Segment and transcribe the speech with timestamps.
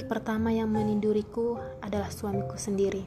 [0.00, 3.04] Lelaki pertama yang meninduriku adalah suamiku sendiri.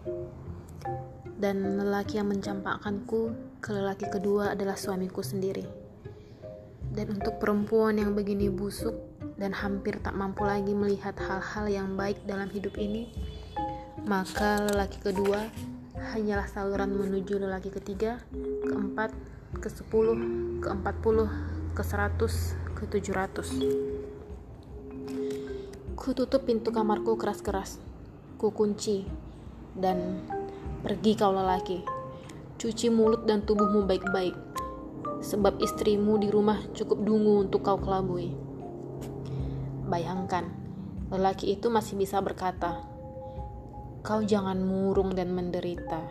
[1.26, 5.66] Dan lelaki yang mencampakkanku ke lelaki kedua adalah suamiku sendiri.
[6.94, 8.94] Dan untuk perempuan yang begini busuk
[9.42, 13.10] dan hampir tak mampu lagi melihat hal-hal yang baik dalam hidup ini,
[14.06, 15.50] maka lelaki kedua
[16.14, 18.22] hanyalah saluran menuju lelaki ketiga,
[18.70, 19.10] keempat,
[19.58, 20.14] ke sepuluh,
[20.62, 21.26] ke empat puluh,
[21.74, 23.50] ke seratus, ke tujuh ratus.
[26.04, 27.80] Ku tutup pintu kamarku keras-keras.
[28.36, 29.08] Ku kunci.
[29.72, 30.20] Dan
[30.84, 31.80] pergi kau lelaki.
[32.60, 34.36] Cuci mulut dan tubuhmu baik-baik.
[35.24, 38.36] Sebab istrimu di rumah cukup dungu untuk kau kelabui.
[39.88, 40.52] Bayangkan,
[41.08, 42.84] lelaki itu masih bisa berkata,
[44.04, 46.04] Kau jangan murung dan menderita.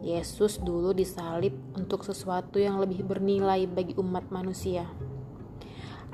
[0.00, 4.88] Yesus dulu disalib untuk sesuatu yang lebih bernilai bagi umat manusia.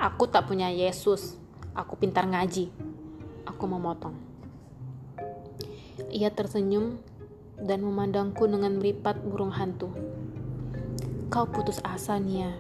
[0.03, 1.39] Aku tak punya Yesus,
[1.79, 2.94] aku pintar ngaji.
[3.45, 4.17] Aku memotong.
[6.11, 6.99] Ia tersenyum
[7.61, 9.93] dan memandangku dengan meripat burung hantu.
[11.31, 12.55] Kau putus asa, Nia.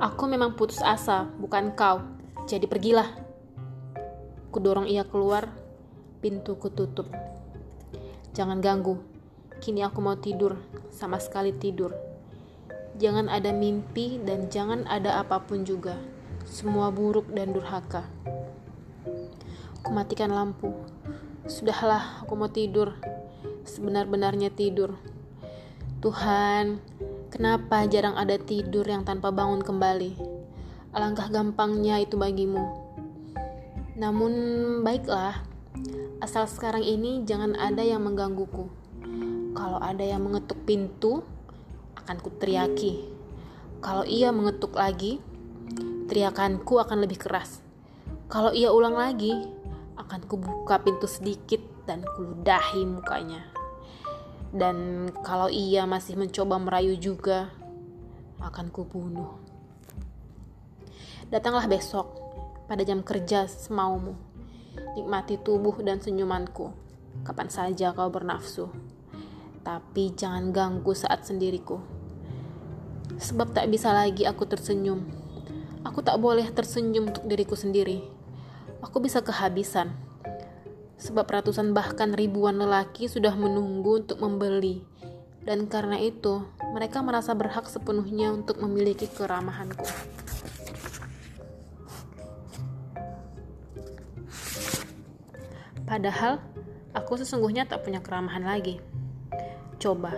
[0.00, 2.00] Aku memang putus asa, bukan kau.
[2.48, 3.08] Jadi pergilah.
[4.48, 5.52] Kudorong ia keluar,
[6.24, 7.08] pintu kututup.
[8.32, 8.96] Jangan ganggu.
[9.60, 10.56] Kini aku mau tidur,
[10.88, 11.92] sama sekali tidur.
[12.96, 15.96] Jangan ada mimpi dan jangan ada apa pun juga.
[16.48, 18.08] Semua buruk dan durhaka.
[19.80, 20.76] Aku matikan lampu.
[21.48, 22.96] Sudahlah, aku mau tidur.
[23.64, 25.00] Sebenar-benarnya tidur.
[26.04, 26.80] Tuhan,
[27.32, 30.20] kenapa jarang ada tidur yang tanpa bangun kembali?
[30.92, 32.60] Alangkah gampangnya itu bagimu.
[33.96, 34.32] Namun,
[34.84, 35.44] baiklah.
[36.20, 38.68] Asal sekarang ini jangan ada yang menggangguku.
[39.56, 41.24] Kalau ada yang mengetuk pintu,
[41.96, 43.06] akan kuteriaki.
[43.80, 45.22] Kalau ia mengetuk lagi,
[46.10, 47.69] teriakanku akan lebih keras.
[48.30, 49.34] Kalau ia ulang lagi,
[49.98, 53.42] akan kubuka pintu sedikit dan kuludahi mukanya.
[54.54, 57.50] Dan kalau ia masih mencoba merayu juga,
[58.38, 59.34] akan kubunuh.
[61.26, 62.06] Datanglah besok
[62.70, 64.14] pada jam kerja semaumu.
[64.94, 66.70] Nikmati tubuh dan senyumanku.
[67.26, 68.70] Kapan saja kau bernafsu.
[69.66, 71.82] Tapi jangan ganggu saat sendiriku.
[73.18, 75.02] Sebab tak bisa lagi aku tersenyum.
[75.82, 78.19] Aku tak boleh tersenyum untuk diriku sendiri
[78.80, 79.92] aku bisa kehabisan.
[81.00, 84.84] Sebab ratusan bahkan ribuan lelaki sudah menunggu untuk membeli.
[85.40, 86.44] Dan karena itu,
[86.76, 89.88] mereka merasa berhak sepenuhnya untuk memiliki keramahanku.
[95.88, 96.38] Padahal,
[96.92, 98.78] aku sesungguhnya tak punya keramahan lagi.
[99.80, 100.12] Coba,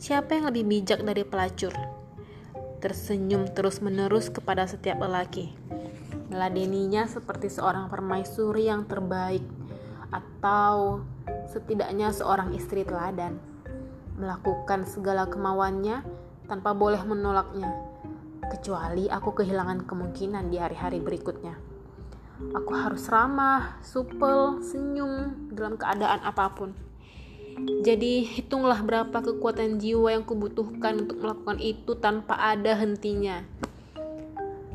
[0.00, 1.76] siapa yang lebih bijak dari pelacur?
[2.80, 5.63] Tersenyum terus-menerus kepada setiap lelaki
[6.34, 9.46] meladeninya seperti seorang permaisuri yang terbaik
[10.10, 11.06] atau
[11.46, 13.38] setidaknya seorang istri teladan.
[14.18, 16.02] Melakukan segala kemauannya
[16.50, 17.70] tanpa boleh menolaknya
[18.50, 21.54] kecuali aku kehilangan kemungkinan di hari-hari berikutnya.
[22.50, 26.74] Aku harus ramah, supel, senyum dalam keadaan apa pun.
[27.86, 33.46] Jadi hitunglah berapa kekuatan jiwa yang kubutuhkan untuk melakukan itu tanpa ada hentinya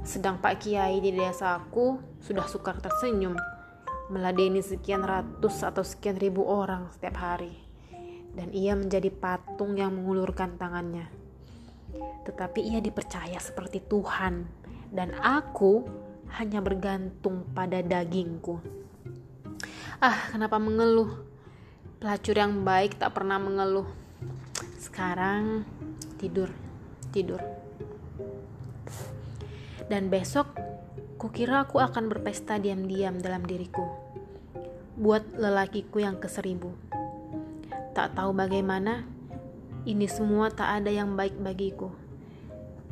[0.09, 3.37] sedang Pak Kiai di desaku sudah sukar tersenyum,
[4.09, 7.53] meladeni sekian ratus atau sekian ribu orang setiap hari.
[8.33, 11.05] Dan ia menjadi patung yang mengulurkan tangannya.
[12.25, 14.49] Tetapi ia dipercaya seperti Tuhan,
[14.89, 15.85] dan aku
[16.41, 18.57] hanya bergantung pada dagingku.
[20.01, 21.21] Ah, kenapa mengeluh?
[22.01, 23.85] Pelacur yang baik tak pernah mengeluh.
[24.81, 25.69] Sekarang
[26.17, 26.49] tidur,
[27.13, 27.58] tidur.
[29.89, 30.53] Dan besok,
[31.17, 33.89] kukira aku akan berpesta diam-diam dalam diriku.
[34.93, 36.77] Buat lelakiku yang keseribu.
[37.97, 39.01] Tak tahu bagaimana,
[39.89, 41.89] ini semua tak ada yang baik bagiku.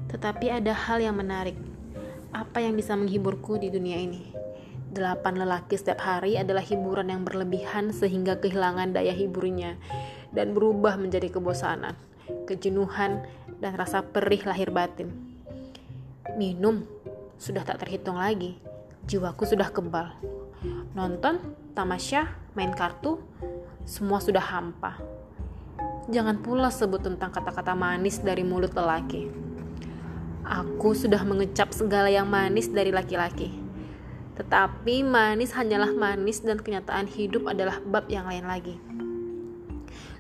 [0.10, 1.54] Tetapi ada hal yang menarik.
[2.34, 4.34] Apa yang bisa menghiburku di dunia ini?
[4.90, 9.78] Delapan lelaki setiap hari adalah hiburan yang berlebihan sehingga kehilangan daya hiburnya
[10.34, 11.94] dan berubah menjadi kebosanan,
[12.50, 13.22] kejenuhan,
[13.62, 15.37] dan rasa perih lahir batin
[16.36, 16.84] minum
[17.40, 18.60] sudah tak terhitung lagi.
[19.08, 20.12] Jiwaku sudah kebal.
[20.92, 21.40] Nonton,
[21.78, 22.28] tamasya,
[22.58, 23.22] main kartu,
[23.88, 25.00] semua sudah hampa.
[26.12, 29.32] Jangan pula sebut tentang kata-kata manis dari mulut lelaki.
[30.44, 33.52] Aku sudah mengecap segala yang manis dari laki-laki.
[34.40, 38.76] Tetapi manis hanyalah manis dan kenyataan hidup adalah bab yang lain lagi.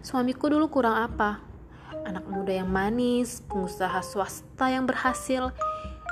[0.04, 1.44] Suamiku dulu kurang apa?
[2.04, 5.52] Anak muda yang manis, pengusaha swasta yang berhasil,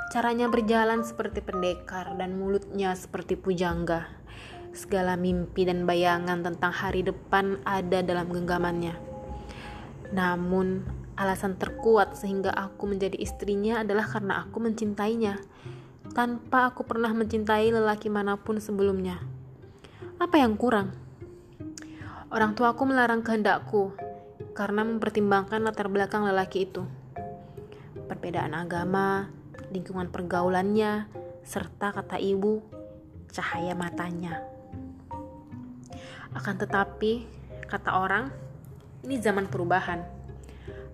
[0.06, 4.06] Caranya berjalan seperti pendekar dan mulutnya seperti pujangga.
[4.70, 8.94] Segala mimpi dan bayangan tentang hari depan ada dalam genggamannya.
[10.14, 10.86] Namun,
[11.18, 15.42] alasan terkuat sehingga aku menjadi istrinya adalah karena aku mencintainya,
[16.14, 19.18] tanpa aku pernah mencintai lelaki mana pun sebelumnya.
[20.22, 20.94] Apa yang kurang?
[22.30, 23.90] Orang tuaku melarang kehendakku
[24.54, 26.86] karena mempertimbangkan latar belakang lelaki itu.
[28.06, 29.28] Perbedaan agama,
[29.70, 31.10] lingkungan pergaulannya,
[31.46, 32.62] serta kata ibu,
[33.30, 34.42] cahaya matanya.
[36.34, 37.24] Akan tetapi,
[37.66, 38.28] kata orang,
[39.06, 40.02] ini zaman perubahan.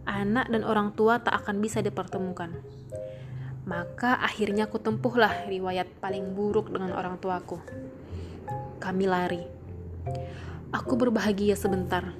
[0.04, 2.50] Anak dan orang tua tak akan bisa dipertemukan.
[3.62, 7.62] Maka akhirnya aku tempuhlah riwayat paling buruk dengan orang tuaku.
[8.82, 9.42] Kami lari.
[10.74, 12.10] Aku berbahagia sebentar.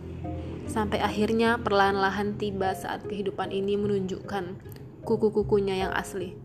[0.71, 4.45] Sampai akhirnya perlahan-lahan tiba saat kehidupan ini menunjukkan
[5.03, 6.39] kuku-kukunya yang asli.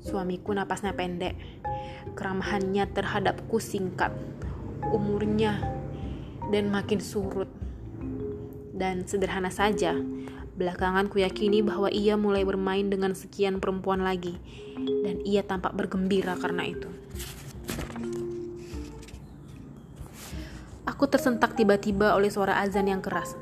[0.00, 1.36] Suamiku napasnya pendek,
[2.16, 4.12] keramahannya terhadapku singkat,
[4.88, 5.60] umurnya
[6.48, 7.48] dan makin surut.
[8.72, 9.92] Dan sederhana saja,
[10.56, 14.38] belakangan kuyakini bahwa ia mulai bermain dengan sekian perempuan lagi,
[15.04, 16.88] dan ia tampak bergembira karena itu.
[20.88, 23.36] Aku tersentak tiba-tiba oleh suara azan yang keras.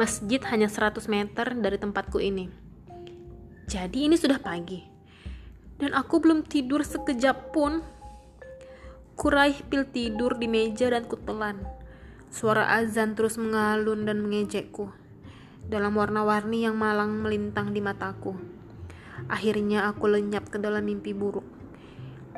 [0.00, 2.48] Masjid hanya 100 meter dari tempatku ini.
[3.68, 4.80] Jadi ini sudah pagi.
[5.76, 7.84] Dan aku belum tidur sekejap pun.
[9.12, 11.60] Kuraih pil tidur di meja dan kutelan.
[12.32, 14.88] Suara azan terus mengalun dan mengejekku.
[15.68, 18.40] Dalam warna-warni yang malang melintang di mataku.
[19.28, 21.44] Akhirnya aku lenyap ke dalam mimpi buruk.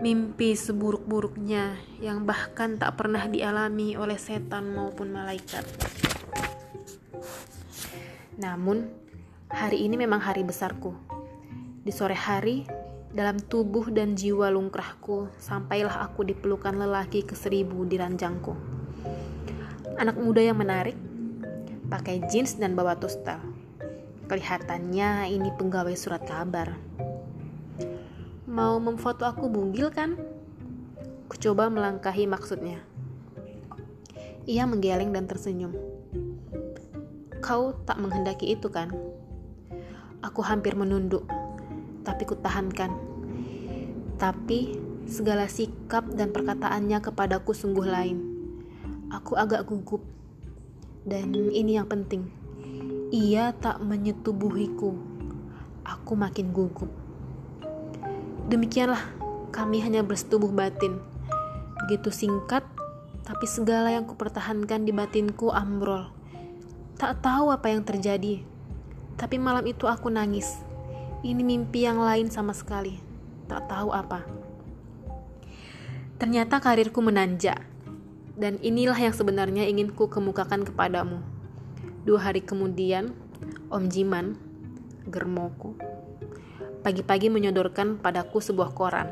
[0.02, 5.62] Mimpi seburuk-buruknya yang bahkan tak pernah dialami oleh setan maupun malaikat.
[8.42, 8.90] Namun,
[9.46, 10.98] hari ini memang hari besarku.
[11.86, 12.66] Di sore hari,
[13.14, 18.58] dalam tubuh dan jiwa lungkrahku, sampailah aku dipelukan lelaki ke seribu di ranjangku.
[19.94, 20.98] Anak muda yang menarik,
[21.86, 23.38] pakai jeans dan bawa tostel.
[24.26, 26.74] Kelihatannya ini pegawai surat kabar.
[28.50, 30.18] Mau memfoto aku bugil kan?
[31.30, 32.82] Kucoba melangkahi maksudnya.
[34.50, 35.91] Ia menggeleng dan tersenyum.
[37.42, 38.94] Kau tak menghendaki itu kan?
[40.22, 41.26] Aku hampir menunduk
[42.06, 42.94] tapi kutahankan.
[44.18, 44.78] Tapi
[45.10, 48.18] segala sikap dan perkataannya kepadaku sungguh lain.
[49.10, 50.06] Aku agak gugup.
[51.02, 52.30] Dan ini yang penting.
[53.10, 54.94] Ia tak menyetubuhiku.
[55.82, 56.90] Aku makin gugup.
[58.46, 59.02] Demikianlah
[59.50, 61.02] kami hanya bersetubuh batin.
[61.82, 62.62] Begitu singkat,
[63.26, 66.21] tapi segala yang kupertahankan di batinku ambrol.
[67.02, 68.46] Tak tahu apa yang terjadi.
[69.18, 70.62] Tapi malam itu aku nangis
[71.26, 73.02] ini mimpi yang lain sama sekali.
[73.50, 74.22] Tak tahu apa.
[76.22, 77.58] Ternyata karirku menanjak.
[78.38, 81.18] Dan inilah yang sebenarnya ingin ku kemukakan kepadamu.
[82.06, 83.10] Dua hari kemudian,
[83.66, 84.38] Om Jiman,
[85.10, 85.74] germoku,
[86.86, 89.10] pagi-pagi menyodorkan padaku sebuah koran.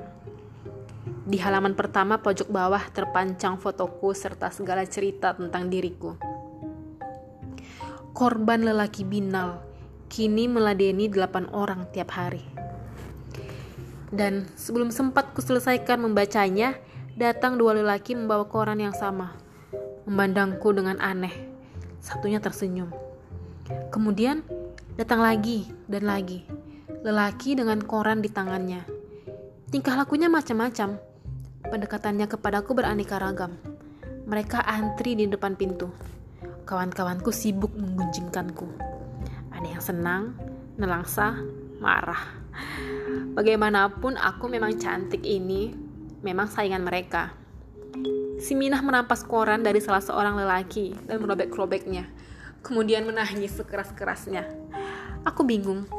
[1.26, 6.29] Di halaman pertama pojok bawah terpancang fotoku serta segala cerita tentang diriku.
[8.10, 9.70] Korban lelaki binal
[10.10, 12.42] kini meladeni delapan orang tiap hari.
[14.10, 16.74] Dan sebelum sempat kuselesaikan membacanya,
[17.14, 19.38] datang dua lelaki membawa koran yang sama.
[20.10, 21.30] Memandangku dengan aneh.
[22.02, 22.90] Satunya tersenyum.
[23.94, 24.42] Kemudian
[24.98, 26.42] datang lagi dan lagi.
[27.06, 28.82] Lelaki dengan koran di tangannya.
[29.70, 30.98] Tingkah lakunya macam-macam.
[31.70, 33.54] Pendekatannya kepadaku beraneka ragam.
[34.26, 35.94] Mereka antri di depan pintu.
[36.70, 38.62] Kawan-kawanku sibuk menggunjingkanku.
[39.50, 40.38] Ada yang senang,
[40.78, 41.34] nelangsa,
[41.82, 42.30] marah.
[43.34, 45.74] Bagaimanapun aku memang cantik ini,
[46.22, 47.34] memang saingan mereka.
[48.38, 52.06] Si Minah merampas koran dari salah seorang lelaki dan merobek-robeknya.
[52.62, 54.46] Kemudian menangis sekeras-kerasnya.
[55.26, 55.90] Aku bingung.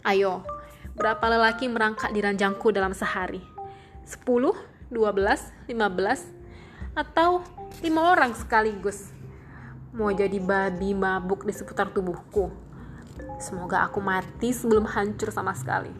[0.00, 0.48] Ayo,
[0.96, 3.44] berapa lelaki merangkak di ranjangku dalam sehari?
[4.08, 4.24] 10,
[4.88, 6.24] 12, 15,
[6.96, 7.44] atau
[7.84, 7.84] 5
[8.16, 9.17] orang sekaligus?
[9.98, 12.54] Mau jadi babi mabuk di seputar tubuhku.
[13.42, 15.90] Semoga aku mati sebelum hancur sama sekali.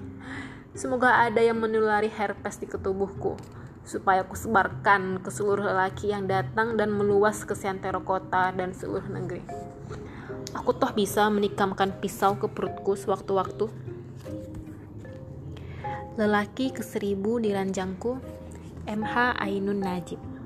[0.78, 3.35] Semoga ada yang menulari herpes di ketubuhku,
[3.83, 9.11] supaya aku sebarkan ke seluruh lelaki yang datang dan meluas ke Santero kota dan seluruh
[9.11, 9.43] negeri.
[10.55, 13.67] Aku toh bisa menikamkan pisau ke perutku sewaktu-waktu.
[16.14, 18.23] Lelaki ke seribu di ranjangku,
[18.87, 20.38] MH Ainun Najib.